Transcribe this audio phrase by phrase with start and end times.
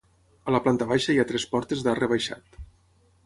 [0.51, 2.61] A la planta baixa hi ha tres portes d'arc rebaixat.